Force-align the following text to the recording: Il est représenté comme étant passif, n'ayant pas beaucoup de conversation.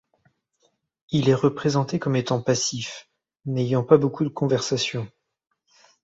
Il 1.11 1.29
est 1.29 1.35
représenté 1.35 1.99
comme 1.99 2.15
étant 2.15 2.41
passif, 2.41 3.07
n'ayant 3.45 3.83
pas 3.83 3.99
beaucoup 3.99 4.23
de 4.23 4.29
conversation. 4.29 5.07